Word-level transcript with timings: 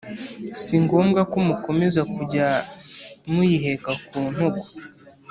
Si 0.61 0.75
ngombwa 0.83 1.21
ko 1.31 1.37
mukomeza 1.47 2.01
kujya 2.13 2.47
muyiheka 3.31 3.91
ku 4.07 4.17
ntugu 4.33 4.63